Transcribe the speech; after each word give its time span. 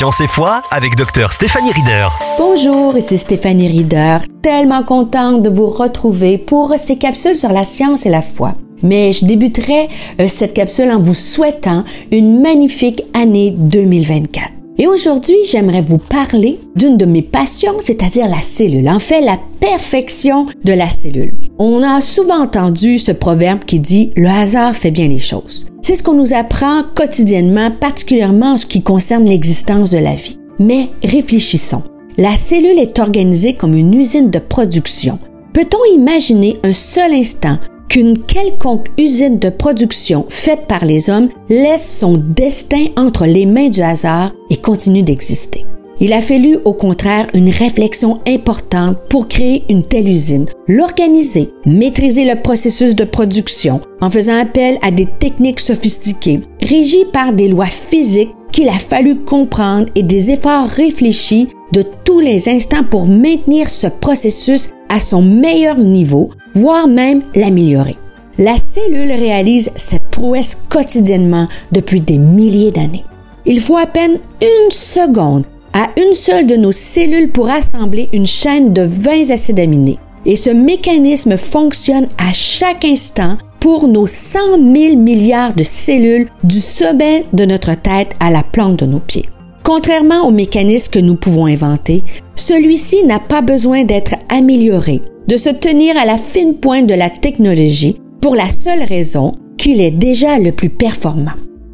Science 0.00 0.22
et 0.22 0.28
foi 0.28 0.62
avec 0.70 0.96
Dr 0.96 1.30
Stéphanie 1.30 1.72
Rieder. 1.72 2.08
Bonjour, 2.38 2.96
ici 2.96 3.18
Stéphanie 3.18 3.68
Rieder. 3.68 4.20
Tellement 4.40 4.82
contente 4.82 5.42
de 5.42 5.50
vous 5.50 5.66
retrouver 5.66 6.38
pour 6.38 6.72
ces 6.78 6.96
capsules 6.96 7.36
sur 7.36 7.52
la 7.52 7.66
science 7.66 8.06
et 8.06 8.08
la 8.08 8.22
foi. 8.22 8.54
Mais 8.82 9.12
je 9.12 9.26
débuterai 9.26 9.90
euh, 10.18 10.26
cette 10.26 10.54
capsule 10.54 10.90
en 10.90 11.02
vous 11.02 11.12
souhaitant 11.12 11.84
une 12.10 12.40
magnifique 12.40 13.02
année 13.12 13.50
2024. 13.50 14.48
Et 14.78 14.86
aujourd'hui, 14.86 15.36
j'aimerais 15.44 15.82
vous 15.82 15.98
parler 15.98 16.58
d'une 16.74 16.96
de 16.96 17.04
mes 17.04 17.20
passions, 17.20 17.76
c'est-à-dire 17.80 18.26
la 18.26 18.40
cellule. 18.40 18.88
En 18.88 19.00
fait, 19.00 19.20
la 19.20 19.38
perfection 19.60 20.46
de 20.64 20.72
la 20.72 20.88
cellule. 20.88 21.34
On 21.62 21.82
a 21.82 22.00
souvent 22.00 22.44
entendu 22.44 22.96
ce 22.96 23.12
proverbe 23.12 23.66
qui 23.66 23.80
dit 23.80 24.12
le 24.16 24.28
hasard 24.28 24.74
fait 24.74 24.90
bien 24.90 25.08
les 25.08 25.18
choses. 25.18 25.66
C'est 25.82 25.94
ce 25.94 26.02
qu'on 26.02 26.14
nous 26.14 26.32
apprend 26.32 26.84
quotidiennement, 26.94 27.70
particulièrement 27.70 28.54
en 28.54 28.56
ce 28.56 28.64
qui 28.64 28.82
concerne 28.82 29.26
l'existence 29.26 29.90
de 29.90 29.98
la 29.98 30.14
vie. 30.14 30.38
Mais 30.58 30.88
réfléchissons. 31.04 31.82
La 32.16 32.32
cellule 32.32 32.78
est 32.78 32.98
organisée 32.98 33.52
comme 33.52 33.74
une 33.74 33.92
usine 33.92 34.30
de 34.30 34.38
production. 34.38 35.18
Peut-on 35.52 35.84
imaginer 35.94 36.56
un 36.64 36.72
seul 36.72 37.12
instant 37.12 37.58
qu'une 37.90 38.16
quelconque 38.16 38.86
usine 38.96 39.38
de 39.38 39.50
production 39.50 40.24
faite 40.30 40.66
par 40.66 40.86
les 40.86 41.10
hommes 41.10 41.28
laisse 41.50 41.98
son 41.98 42.16
destin 42.16 42.86
entre 42.96 43.26
les 43.26 43.44
mains 43.44 43.68
du 43.68 43.82
hasard 43.82 44.32
et 44.48 44.56
continue 44.56 45.02
d'exister? 45.02 45.66
Il 46.02 46.14
a 46.14 46.22
fallu 46.22 46.56
au 46.64 46.72
contraire 46.72 47.26
une 47.34 47.50
réflexion 47.50 48.20
importante 48.26 48.96
pour 49.10 49.28
créer 49.28 49.64
une 49.68 49.82
telle 49.82 50.08
usine, 50.08 50.46
l'organiser, 50.66 51.50
maîtriser 51.66 52.24
le 52.24 52.40
processus 52.40 52.96
de 52.96 53.04
production 53.04 53.82
en 54.00 54.08
faisant 54.08 54.38
appel 54.38 54.78
à 54.80 54.92
des 54.92 55.04
techniques 55.04 55.60
sophistiquées, 55.60 56.40
régies 56.62 57.04
par 57.12 57.34
des 57.34 57.48
lois 57.48 57.66
physiques 57.66 58.34
qu'il 58.50 58.70
a 58.70 58.78
fallu 58.78 59.16
comprendre 59.16 59.88
et 59.94 60.02
des 60.02 60.30
efforts 60.30 60.68
réfléchis 60.68 61.48
de 61.72 61.84
tous 62.04 62.20
les 62.20 62.48
instants 62.48 62.82
pour 62.82 63.06
maintenir 63.06 63.68
ce 63.68 63.86
processus 63.86 64.70
à 64.88 65.00
son 65.00 65.20
meilleur 65.20 65.76
niveau, 65.76 66.30
voire 66.54 66.88
même 66.88 67.20
l'améliorer. 67.34 67.96
La 68.38 68.56
cellule 68.56 69.12
réalise 69.12 69.70
cette 69.76 70.08
prouesse 70.10 70.62
quotidiennement 70.70 71.46
depuis 71.72 72.00
des 72.00 72.16
milliers 72.16 72.70
d'années. 72.70 73.04
Il 73.44 73.60
faut 73.60 73.76
à 73.76 73.86
peine 73.86 74.18
une 74.40 74.70
seconde 74.70 75.44
à 75.72 75.90
une 75.96 76.14
seule 76.14 76.46
de 76.46 76.56
nos 76.56 76.72
cellules 76.72 77.30
pour 77.30 77.50
assembler 77.50 78.08
une 78.12 78.26
chaîne 78.26 78.72
de 78.72 78.82
20 78.82 79.30
acides 79.30 79.60
aminés. 79.60 79.98
Et 80.26 80.36
ce 80.36 80.50
mécanisme 80.50 81.36
fonctionne 81.36 82.08
à 82.18 82.32
chaque 82.32 82.84
instant 82.84 83.38
pour 83.60 83.88
nos 83.88 84.06
100 84.06 84.38
000 84.74 84.96
milliards 84.96 85.54
de 85.54 85.62
cellules 85.62 86.28
du 86.42 86.60
sommet 86.60 87.24
de 87.32 87.44
notre 87.44 87.74
tête 87.74 88.14
à 88.20 88.30
la 88.30 88.42
plante 88.42 88.80
de 88.80 88.86
nos 88.86 88.98
pieds. 88.98 89.28
Contrairement 89.62 90.26
au 90.26 90.30
mécanisme 90.30 90.90
que 90.92 90.98
nous 90.98 91.14
pouvons 91.14 91.46
inventer, 91.46 92.02
celui-ci 92.34 93.04
n'a 93.04 93.18
pas 93.18 93.42
besoin 93.42 93.84
d'être 93.84 94.14
amélioré, 94.30 95.02
de 95.28 95.36
se 95.36 95.50
tenir 95.50 95.96
à 95.96 96.06
la 96.06 96.16
fine 96.16 96.54
pointe 96.54 96.86
de 96.86 96.94
la 96.94 97.10
technologie 97.10 98.00
pour 98.20 98.34
la 98.34 98.48
seule 98.48 98.82
raison 98.82 99.32
qu'il 99.58 99.80
est 99.80 99.90
déjà 99.90 100.38
le 100.38 100.52
plus 100.52 100.70
performant. 100.70 101.32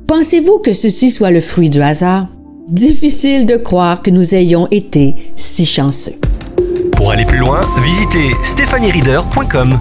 Pensez-vous 0.08 0.58
que 0.58 0.72
ceci 0.72 1.10
soit 1.10 1.30
le 1.30 1.40
fruit 1.40 1.70
du 1.70 1.80
hasard? 1.80 2.26
Difficile 2.68 3.46
de 3.46 3.56
croire 3.56 4.02
que 4.02 4.10
nous 4.10 4.34
ayons 4.34 4.66
été 4.72 5.14
si 5.36 5.64
chanceux. 5.64 6.16
Pour 6.96 7.12
aller 7.12 7.24
plus 7.24 7.38
loin, 7.38 7.60
visitez 7.84 8.32
stéphaniereader.com. 8.42 9.78